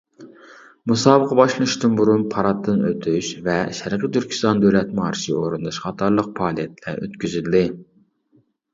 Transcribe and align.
مۇسابىقە 0.91 1.37
باشلىنىشتىن 1.39 1.99
بۇرۇن 1.99 2.23
پاراتتىن 2.31 2.81
ئۆتۈش 2.93 3.31
ۋە 3.49 3.59
شەرقى 3.81 4.11
تۈركىستان 4.17 4.65
دۆلەت 4.67 4.99
مارىشى 5.03 5.39
ئورۇنداش 5.39 5.83
قاتارلىق 5.87 6.35
پائالىيەتلەر 6.43 7.03
ئۆتكۈزۈلدى. 7.07 7.67